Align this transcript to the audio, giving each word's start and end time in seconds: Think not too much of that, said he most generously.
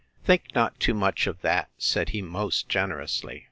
Think 0.25 0.45
not 0.55 0.79
too 0.79 0.95
much 0.95 1.27
of 1.27 1.39
that, 1.41 1.69
said 1.77 2.09
he 2.09 2.23
most 2.23 2.67
generously. 2.67 3.39